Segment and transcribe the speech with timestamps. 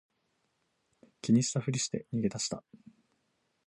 [1.21, 2.63] 気にしたふりして逃げ出した